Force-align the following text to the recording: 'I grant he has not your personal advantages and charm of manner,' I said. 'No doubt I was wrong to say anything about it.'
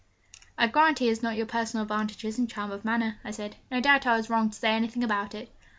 'I 0.57 0.69
grant 0.69 0.97
he 0.97 1.09
has 1.09 1.21
not 1.21 1.35
your 1.37 1.45
personal 1.45 1.83
advantages 1.83 2.39
and 2.39 2.49
charm 2.49 2.71
of 2.71 2.83
manner,' 2.83 3.19
I 3.23 3.29
said. 3.29 3.57
'No 3.69 3.79
doubt 3.79 4.07
I 4.07 4.17
was 4.17 4.31
wrong 4.31 4.49
to 4.49 4.57
say 4.57 4.71
anything 4.71 5.03
about 5.03 5.35
it.' 5.35 5.55